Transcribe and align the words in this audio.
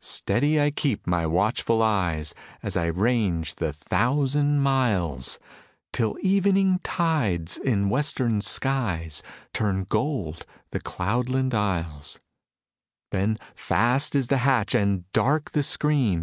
Steady 0.00 0.58
I 0.58 0.70
keep 0.70 1.06
my 1.06 1.26
watchful 1.26 1.82
eyes, 1.82 2.32
As 2.62 2.74
I 2.74 2.86
range 2.86 3.56
the 3.56 3.70
thousand 3.70 4.60
miles. 4.60 5.38
Till 5.92 6.16
evening 6.22 6.80
tides 6.82 7.58
in 7.58 7.90
western 7.90 8.40
skies 8.40 9.22
Turn 9.52 9.84
gold 9.86 10.46
the 10.70 10.80
cloudland 10.80 11.52
isles; 11.52 12.18
Then 13.10 13.36
fast 13.54 14.14
is 14.14 14.28
the 14.28 14.38
hatch 14.38 14.74
and 14.74 15.04
dark 15.12 15.50
the 15.50 15.62
screen. 15.62 16.22